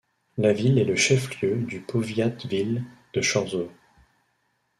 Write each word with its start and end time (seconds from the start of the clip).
La 0.39 0.51
ville 0.51 0.79
est 0.79 0.83
le 0.83 0.95
chef-lieu 0.95 1.57
du 1.57 1.79
powiat-ville 1.79 2.85
de 3.13 3.21
Chorzów. 3.21 3.69